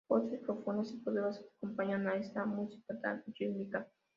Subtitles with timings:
[0.09, 3.87] Voces profundas y poderosas acompañan esta música tan rítmica.